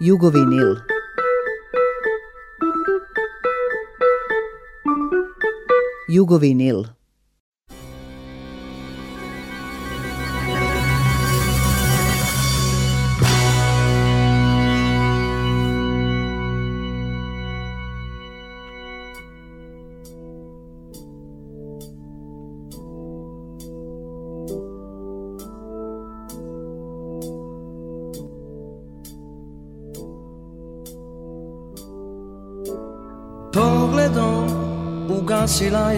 [0.00, 0.80] Jugovinil.
[6.08, 6.99] Jugovinil.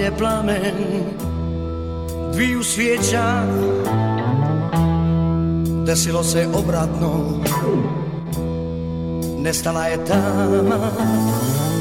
[0.03, 0.75] Je plamen
[2.33, 3.43] dviju svijeća
[5.87, 7.43] Desilo se obratno
[9.39, 10.91] Nestala je tama.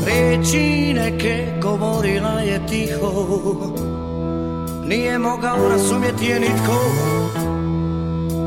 [0.06, 3.12] Reči neke govorila je tiho
[4.86, 6.80] Nije mogao razumjeti je nitko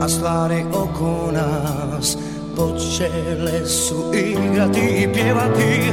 [0.03, 2.17] A stvari oko nas
[2.57, 5.93] Počele su igrati i pjevati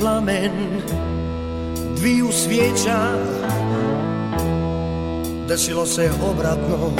[0.00, 0.82] plamen
[1.96, 3.12] Dviju svijeća
[5.48, 6.90] Desilo se obratno.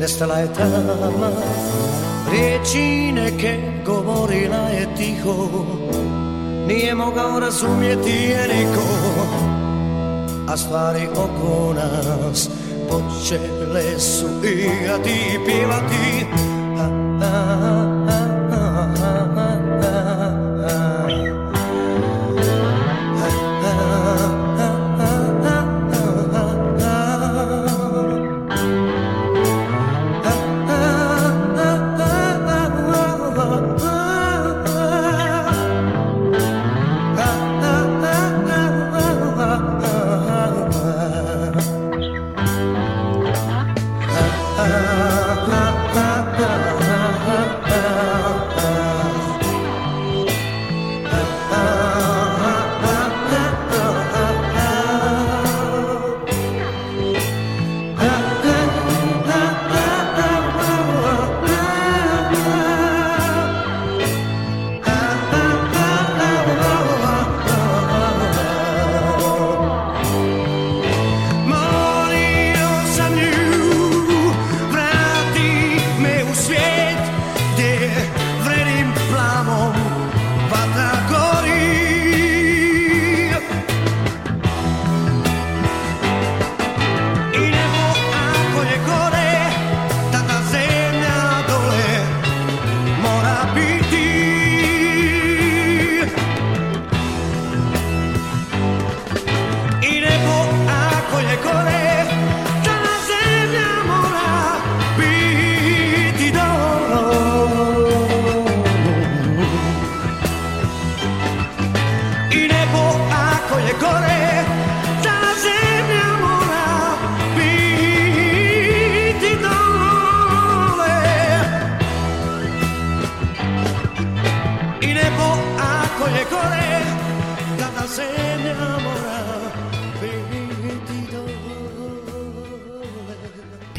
[0.00, 1.30] Nestala je tama
[2.30, 5.48] Riječi neke govorila je tiho.
[6.68, 8.82] Nije mogao razumjeti je niko
[10.48, 12.48] A stvari oko nas
[12.90, 16.26] Počele su igrati i pivati
[16.78, 16.88] a,
[17.22, 17.81] a,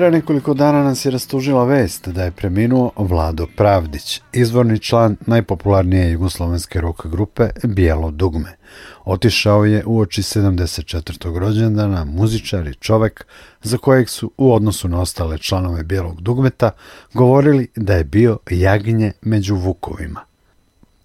[0.04, 6.12] Pre nekoliko dana nas je rastužila vest da je preminuo Vlado Pravdić, izvorni član najpopularnije
[6.12, 8.56] jugoslovenske rock grupe Bijelo dugme.
[9.06, 11.40] Otišao je u oči 74.
[11.40, 13.26] rođendana muzičar i čovek
[13.62, 16.72] za kojeg su u odnosu na ostale članove Bijelog dugmeta
[17.14, 20.22] govorili da je bio jagnje među vukovima.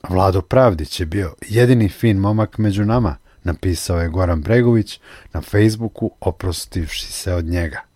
[0.09, 5.01] Vlado Pravdić je bio jedini fin momak među nama, napisao je Goran Bregović
[5.33, 7.88] na Facebooku oprostivši se od njega.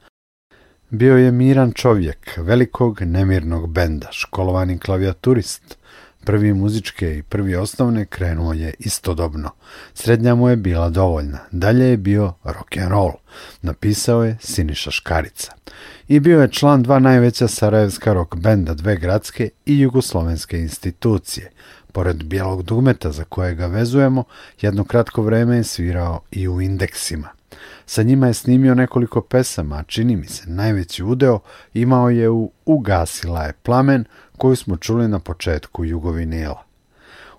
[0.95, 5.79] Bio je miran čovjek, velikog nemirnog benda, školovani klavijaturist.
[6.25, 9.51] Prvi muzičke i prvi osnovne krenuo je istodobno.
[9.95, 11.39] Srednja mu je bila dovoljna.
[11.51, 13.13] Dalje je bio rock and roll.
[13.63, 15.53] Napisao je Siniša Škarica.
[16.09, 21.51] I bio je član dva najveća sarajevska rock benda, dve gradske i jugoslovenske institucije.
[21.93, 24.25] Pored bijelog dugmeta za koje ga vezujemo,
[24.61, 27.42] jedno kratko vreme je svirao i u indeksima.
[27.95, 31.41] Sa njima je snimio nekoliko pesama, a čini mi se najveći udeo
[31.75, 34.05] imao je u Ugasila je plamen
[34.37, 36.63] koju smo čuli na početku Jugovinila.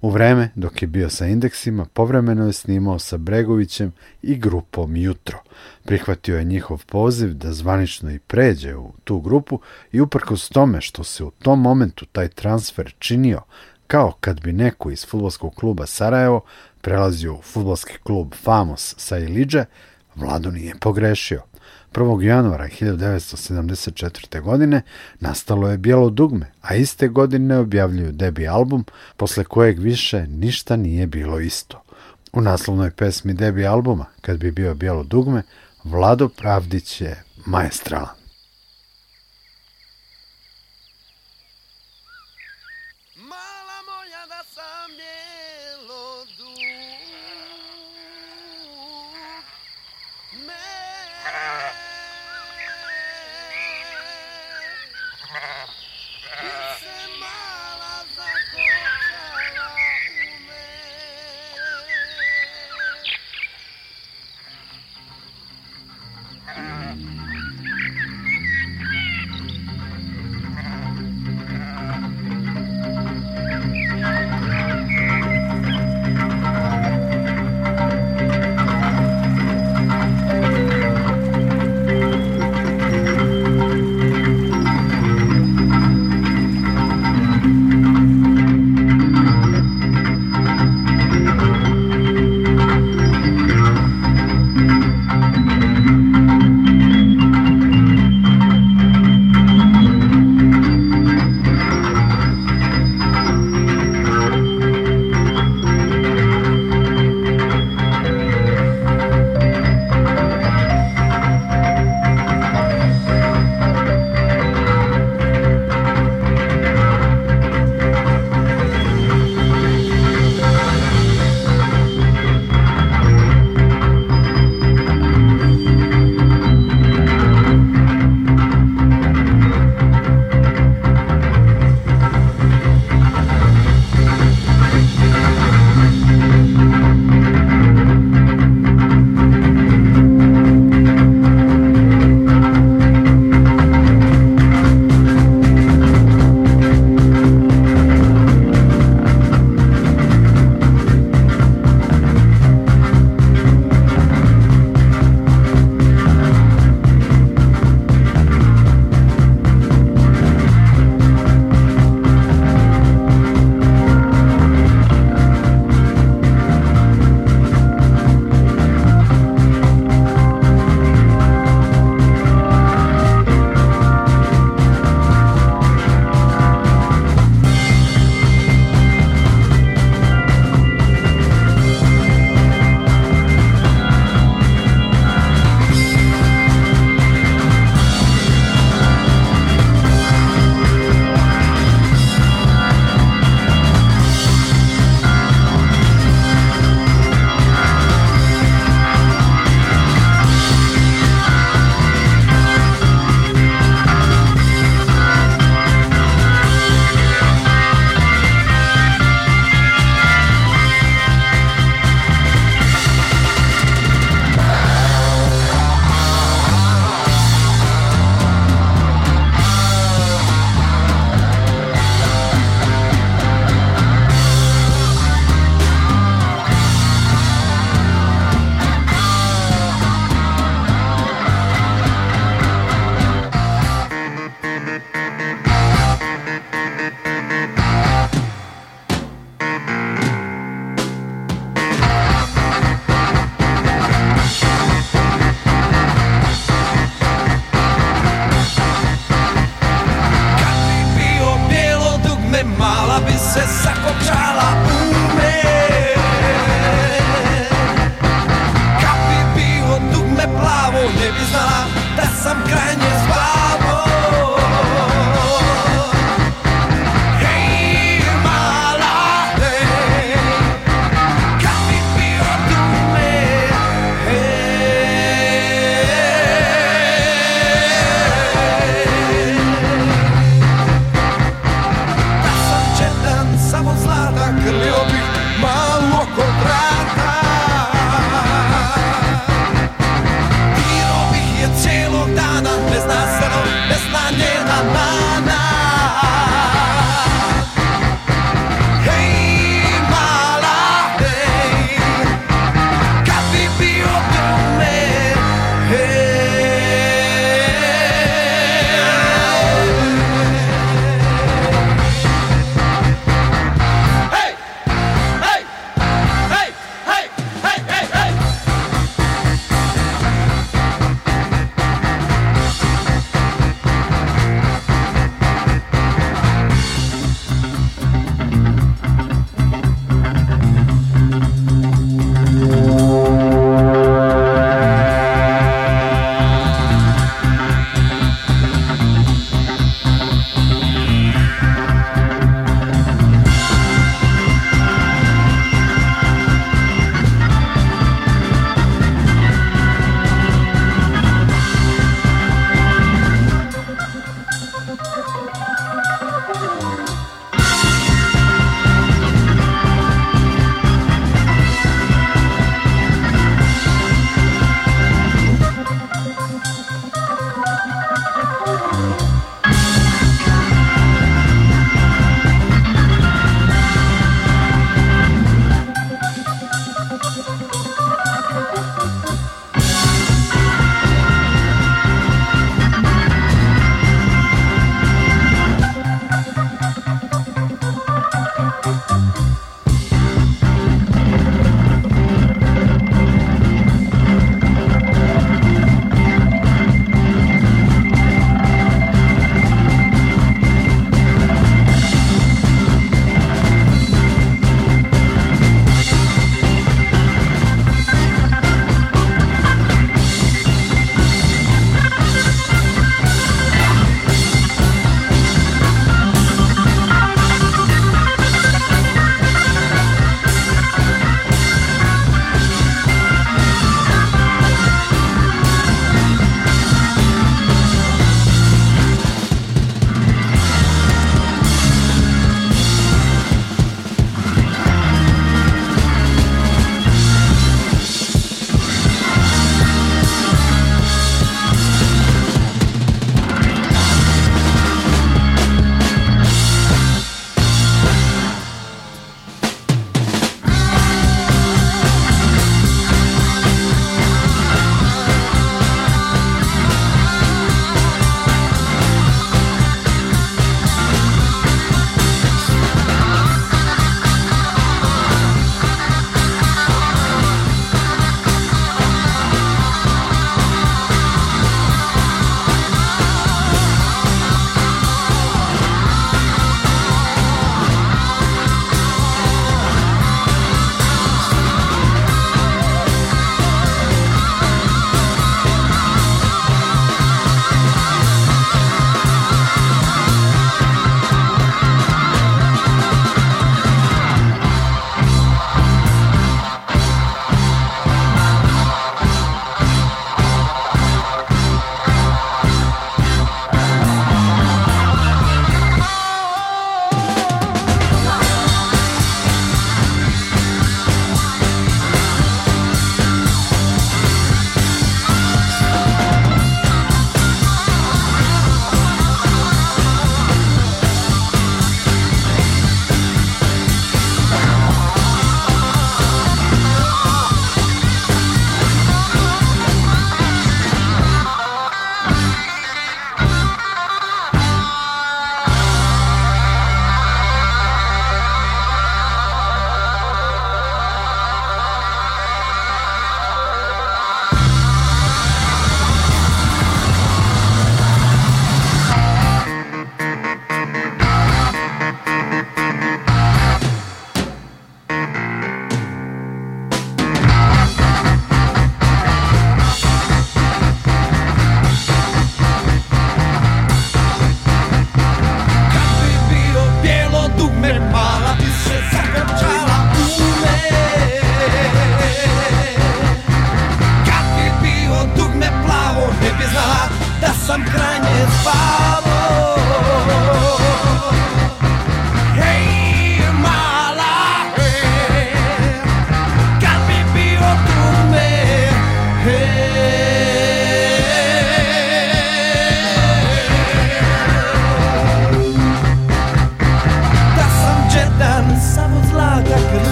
[0.00, 3.92] U vreme dok je bio sa indeksima, povremeno je snimao sa Bregovićem
[4.22, 5.38] i grupom Jutro.
[5.84, 9.60] Prihvatio je njihov poziv da zvanično i pređe u tu grupu
[9.92, 13.40] i uprkos tome što se u tom momentu taj transfer činio
[13.86, 16.40] kao kad bi neko iz futbolskog kluba Sarajevo
[16.80, 19.64] prelazio u futbolski klub Famos sa Iliđe,
[20.16, 21.42] Vlado nije pogrešio.
[21.92, 22.22] 1.
[22.22, 24.40] januara 1974.
[24.40, 24.82] godine
[25.20, 28.84] nastalo je Bijelo dugme, a iste godine objavljuju debi album,
[29.16, 31.82] posle kojeg više ništa nije bilo isto.
[32.32, 35.42] U naslovnoj pesmi debi albuma, kad bi bio Bijelo dugme,
[35.84, 38.21] Vlado Pravdić je maestralan.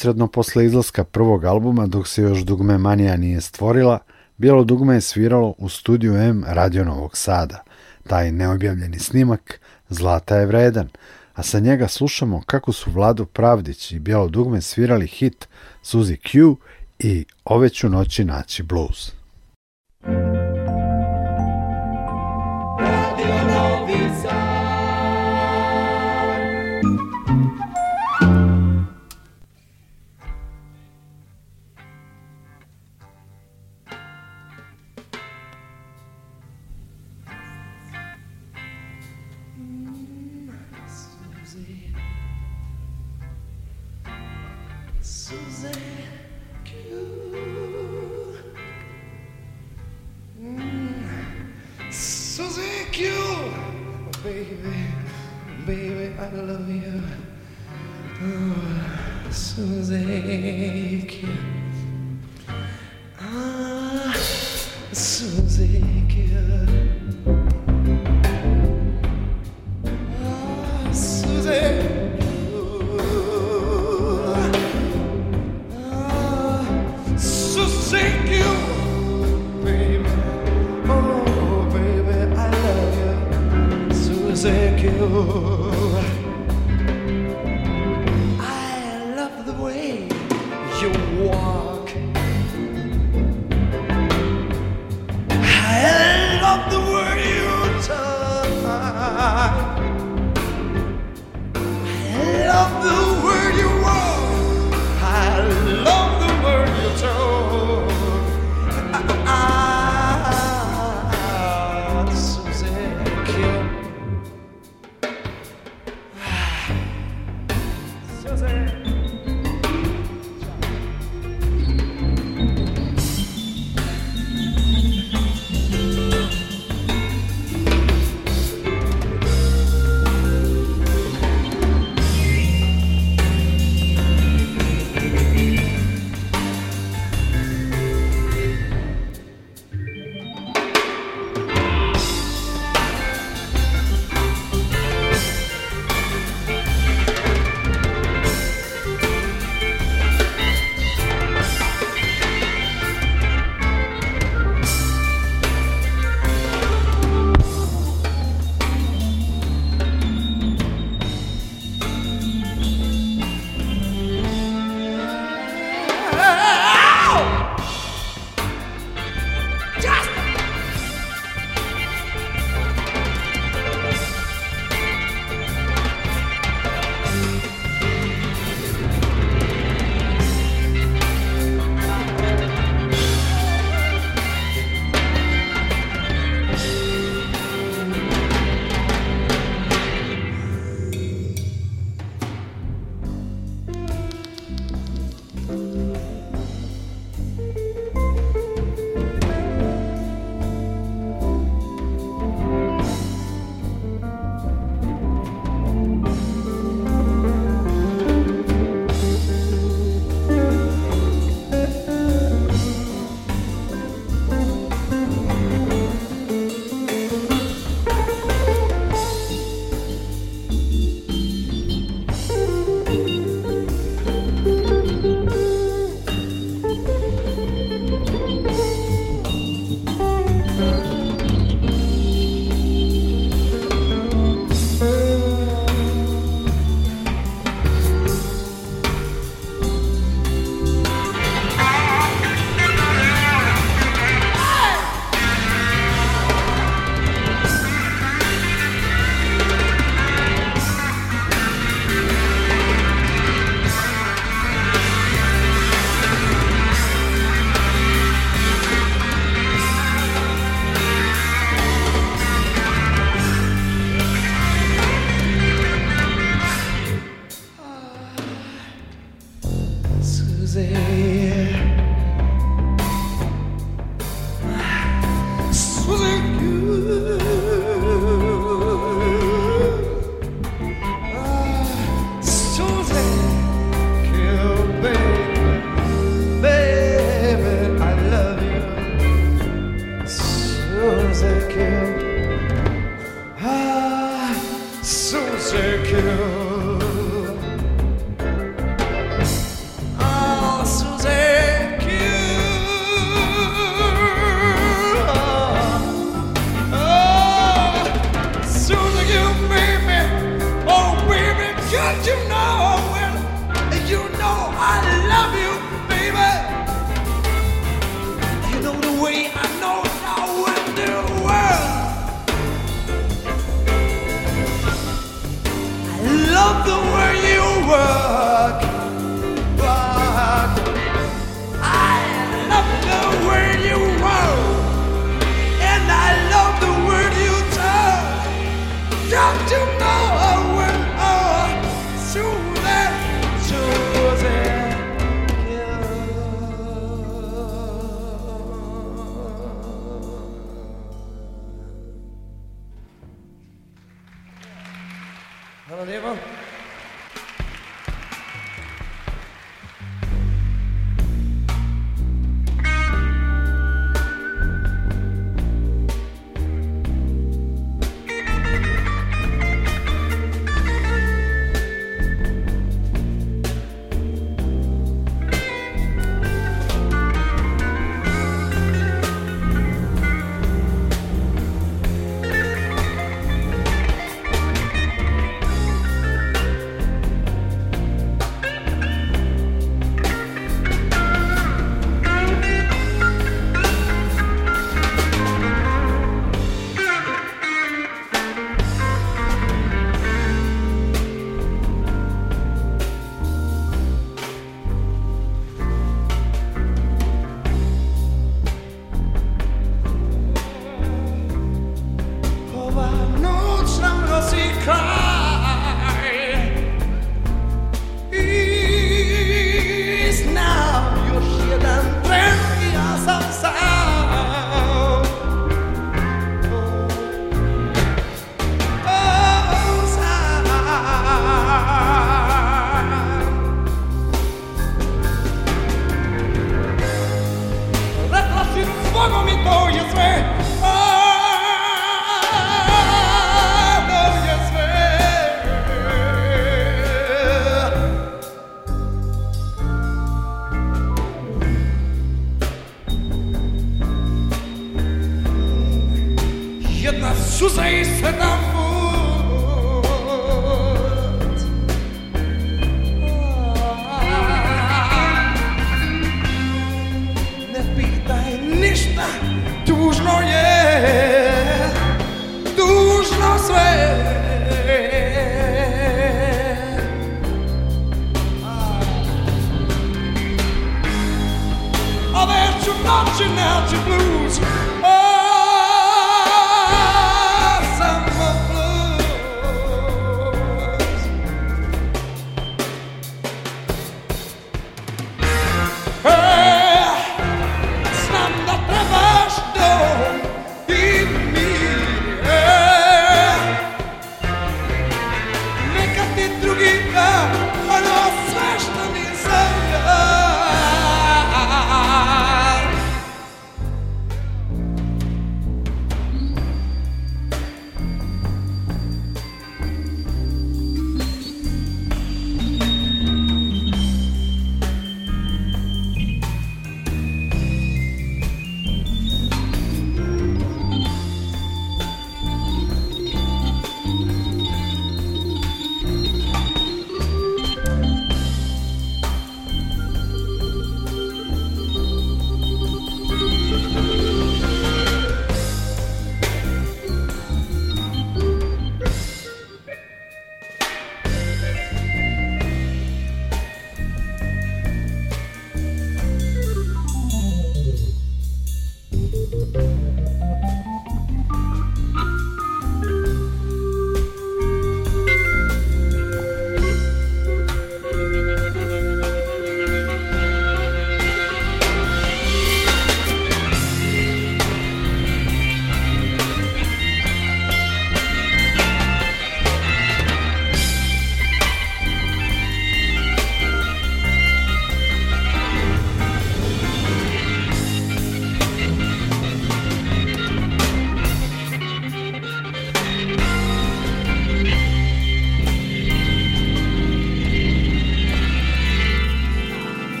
[0.00, 3.98] Neposredno posle izlaska prvog albuma, dok se još Dugme Manija nije stvorila,
[4.36, 7.62] Bijelo dugme je sviralo u studiju M Radio Novog Sada.
[8.06, 10.88] Taj neobjavljeni snimak Zlata je vredan,
[11.34, 15.48] a sa njega slušamo kako su Vlado Pravdić i Bijelo dugme svirali hit
[15.84, 16.56] Suzy Q
[16.98, 19.12] i Ove ću noći naći blues.
[59.90, 61.59] music.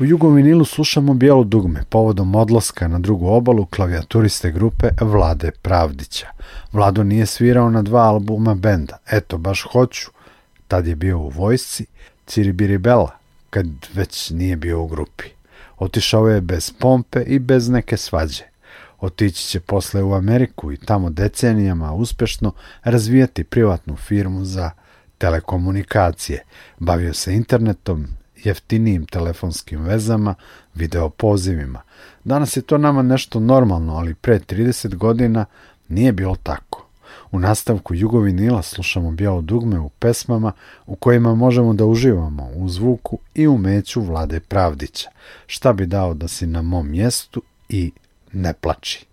[0.00, 6.26] U Jugovinilu slušamo bijelo dugme povodom odlaska na drugu obalu klavijaturiste grupe Vlade Pravdića.
[6.72, 10.10] Vlado nije svirao na dva albuma benda, eto baš hoću,
[10.68, 11.86] tad je bio u vojsci,
[12.26, 13.10] Ciribiribela,
[13.50, 15.24] kad već nije bio u grupi.
[15.78, 18.44] Otišao je bez pompe i bez neke svađe.
[19.00, 24.70] Otići će posle u Ameriku i tamo decenijama uspešno razvijati privatnu firmu za
[25.18, 26.44] telekomunikacije.
[26.78, 30.34] Bavio se internetom, jeftinijim telefonskim vezama,
[30.74, 31.82] video pozivima.
[32.24, 35.44] Danas je to nama nešto normalno, ali pre 30 godina
[35.88, 36.88] nije bilo tako.
[37.30, 40.52] U nastavku Jugovinila slušamo bijelo dugme u pesmama
[40.86, 45.10] u kojima možemo da uživamo u zvuku i umeću Vlade Pravdića.
[45.46, 47.92] Šta bi dao da si na mom mjestu i
[48.32, 49.06] ne plači.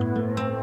[0.00, 0.59] Šta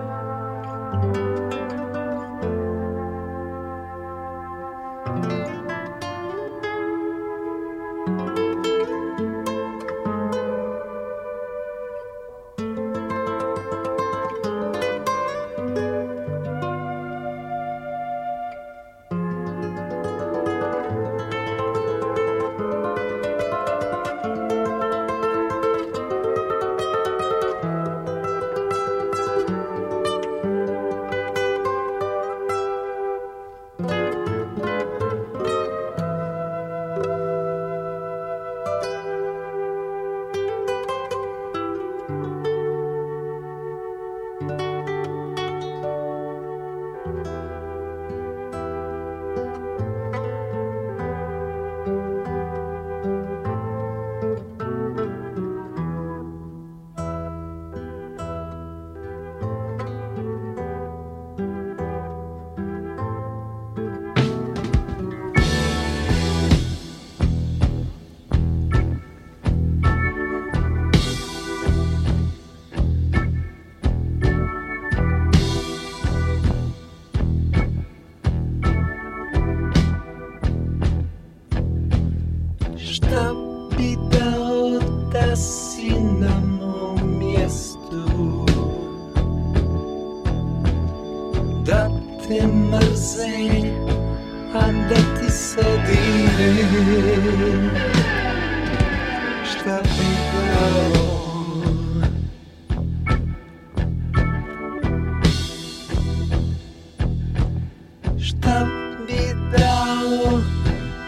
[108.27, 108.67] Šta
[109.07, 110.41] bi dao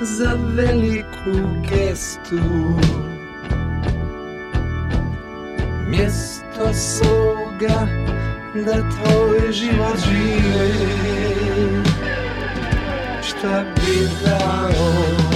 [0.02, 2.40] za veliku gestu?
[5.88, 7.88] Mjesto svoga
[8.56, 10.70] da tvoj život žive.
[13.24, 15.29] Šta bi dao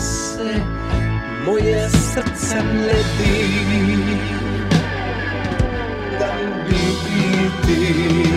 [0.00, 0.54] se
[1.44, 4.16] moje srce ledi
[6.18, 6.84] Dan bi
[7.66, 8.29] ti?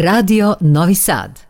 [0.00, 1.47] Radio Novi Sad.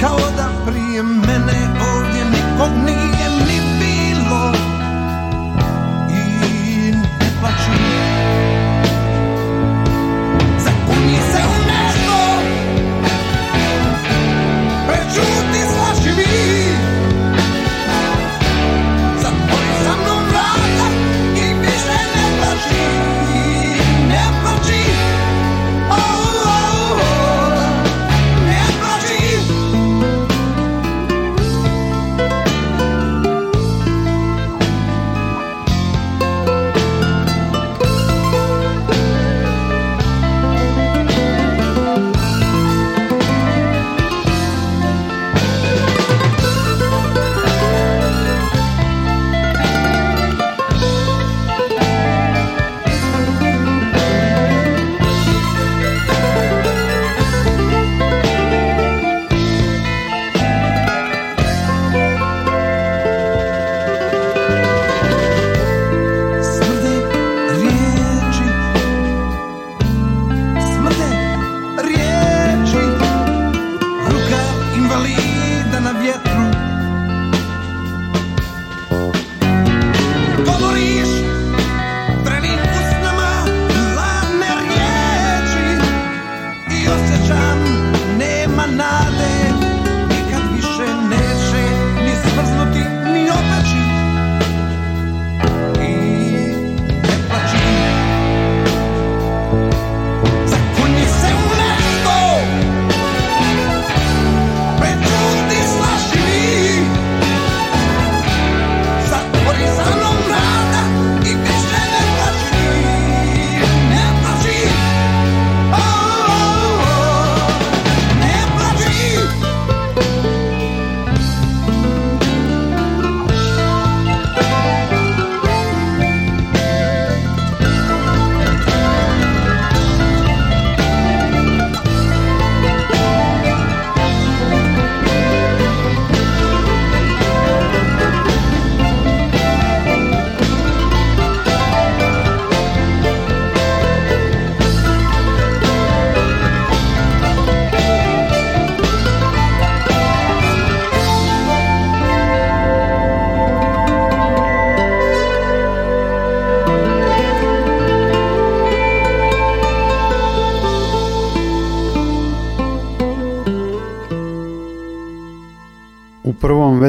[0.00, 1.58] Kao da prije mene
[1.94, 3.09] ovdje nikog nije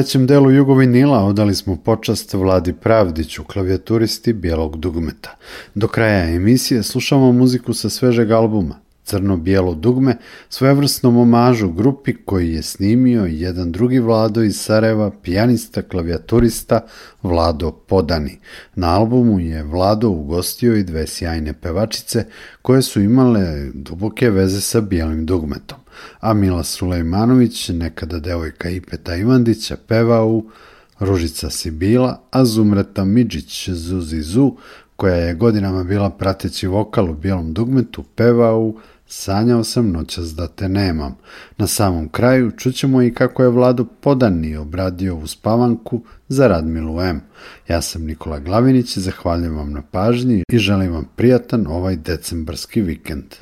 [0.02, 5.36] prvom većem delu Jugovinila odali smo počast Vladi Pravdiću, klavijaturisti bijelog dugmeta.
[5.74, 8.81] Do kraja emisije slušamo muziku sa svežeg albuma.
[9.04, 10.16] Crno-bijelo dugme,
[10.48, 16.80] svojevrsnom omažu grupi koji je snimio jedan drugi Vlado iz Sarajeva, pijanista, klavijaturista
[17.22, 18.38] Vlado Podani.
[18.74, 22.26] Na albumu je Vlado ugostio i dve sjajne pevačice
[22.62, 25.78] koje su imale duboke veze sa bijelim dugmetom.
[26.20, 30.50] A Mila Sulejmanović, nekada devojka Ipeta Ivandića, peva u
[30.98, 34.56] Ružica Sibila, a Zumreta Midžić Zuzi Zu,
[34.96, 38.78] koja je godinama bila prateći vokal u bijelom dugmetu, peva u
[39.14, 41.16] Sanjao sam noćas da te nemam.
[41.58, 47.20] Na samom kraju čućemo i kako je Vlado Podani obradio u spavanku za Radmilu M.
[47.68, 53.34] Ja sam Nikola Glavinić, zahvaljujem vam na pažnji i želim vam prijatan ovaj decembarski vikend.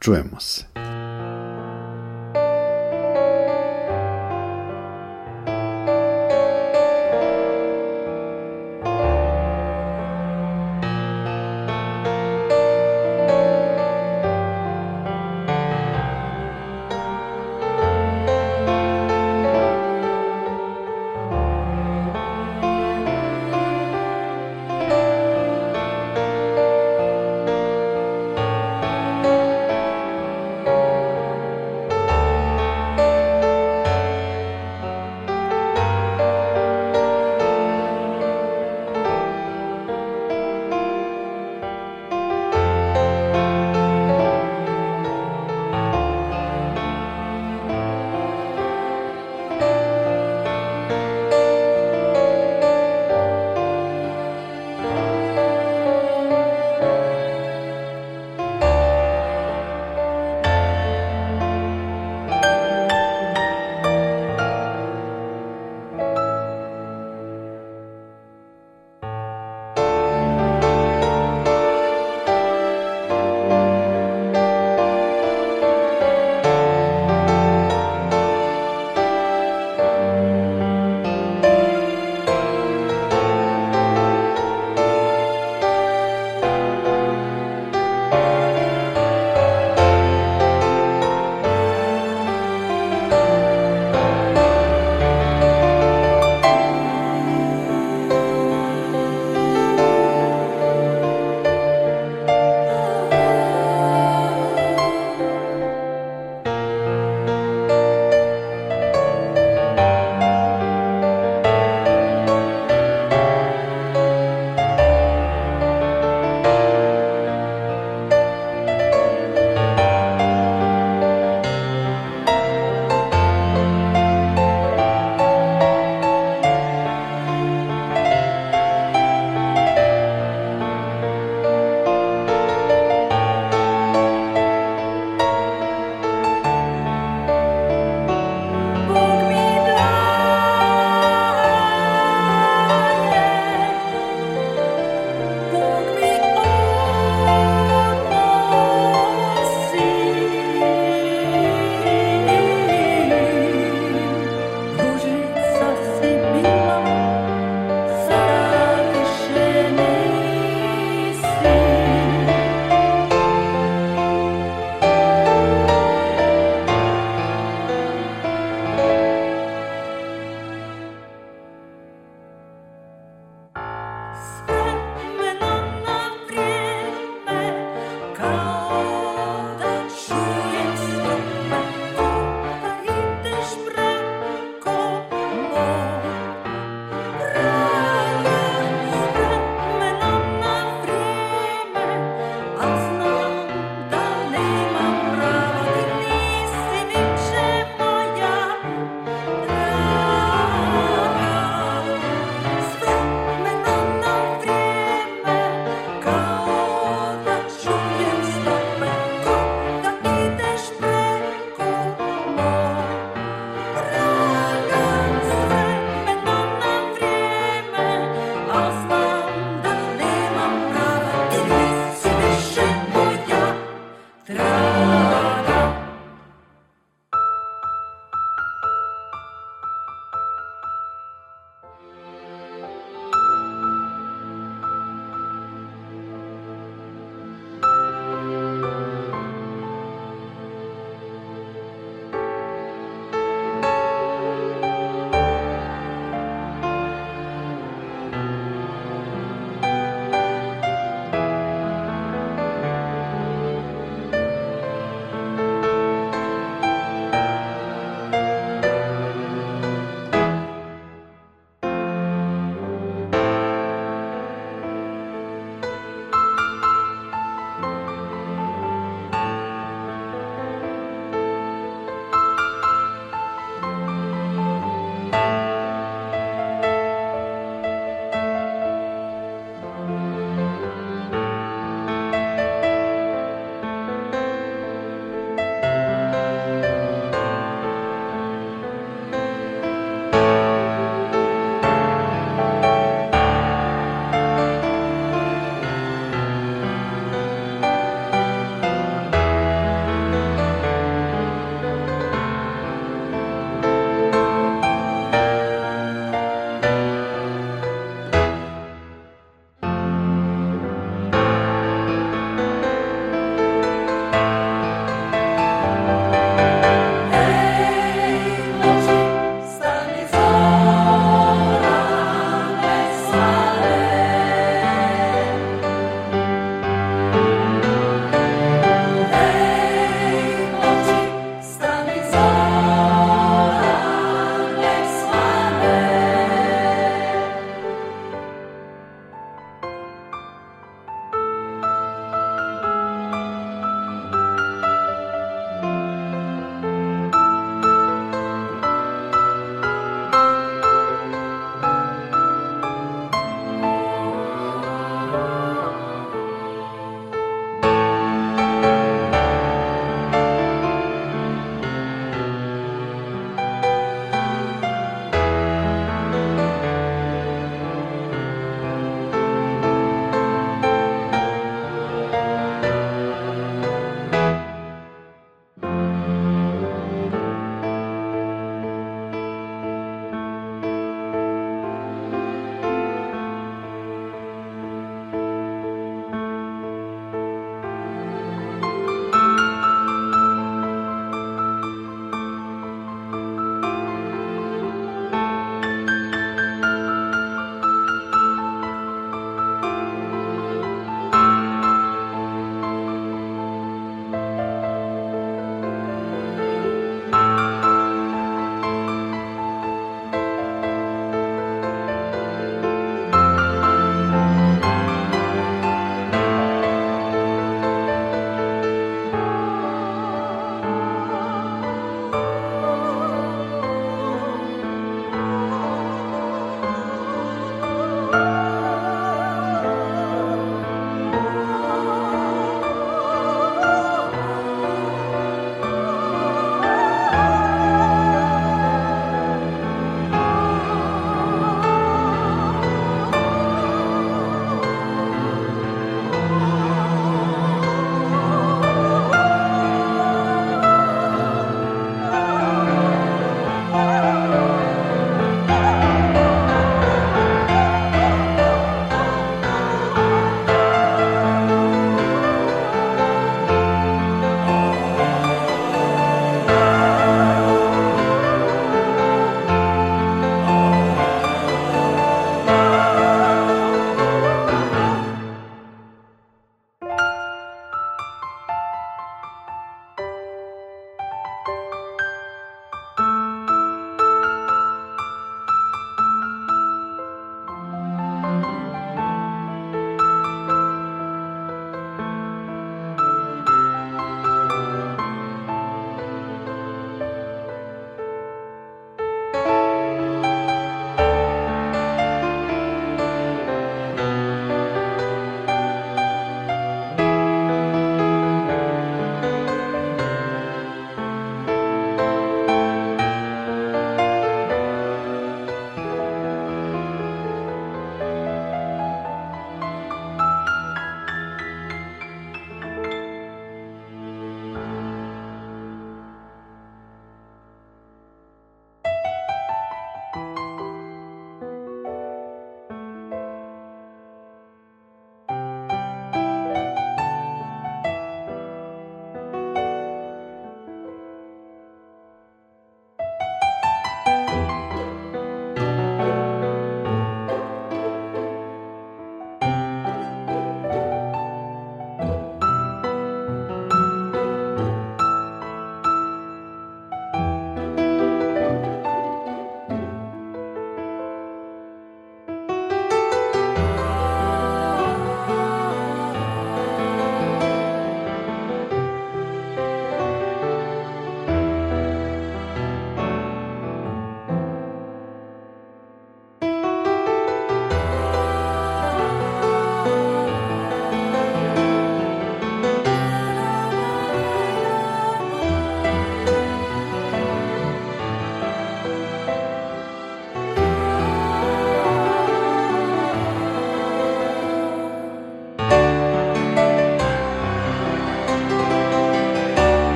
[0.00, 0.87] Čujemo se.